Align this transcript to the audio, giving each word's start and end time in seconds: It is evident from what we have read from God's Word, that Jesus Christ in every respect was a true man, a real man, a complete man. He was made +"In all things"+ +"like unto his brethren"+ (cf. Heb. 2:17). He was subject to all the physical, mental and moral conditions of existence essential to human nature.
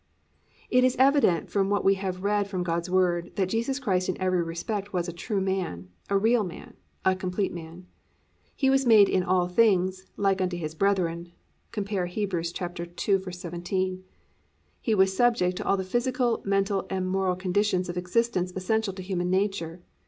It 0.71 0.83
is 0.83 0.95
evident 0.97 1.51
from 1.51 1.69
what 1.69 1.85
we 1.85 1.93
have 1.93 2.23
read 2.23 2.47
from 2.49 2.63
God's 2.63 2.89
Word, 2.89 3.33
that 3.35 3.49
Jesus 3.49 3.77
Christ 3.77 4.09
in 4.09 4.19
every 4.19 4.41
respect 4.41 4.93
was 4.93 5.07
a 5.07 5.13
true 5.13 5.39
man, 5.39 5.89
a 6.09 6.17
real 6.17 6.43
man, 6.43 6.73
a 7.05 7.15
complete 7.15 7.53
man. 7.53 7.85
He 8.55 8.67
was 8.71 8.83
made 8.87 9.07
+"In 9.07 9.21
all 9.21 9.47
things"+ 9.47 10.07
+"like 10.17 10.41
unto 10.41 10.57
his 10.57 10.73
brethren"+ 10.73 11.33
(cf. 11.71 12.07
Heb. 12.07 12.33
2:17). 12.79 14.01
He 14.81 14.95
was 14.95 15.15
subject 15.15 15.57
to 15.57 15.65
all 15.67 15.77
the 15.77 15.83
physical, 15.83 16.41
mental 16.43 16.87
and 16.89 17.07
moral 17.07 17.35
conditions 17.35 17.87
of 17.87 17.95
existence 17.95 18.51
essential 18.55 18.93
to 18.93 19.03
human 19.03 19.29
nature. 19.29 19.83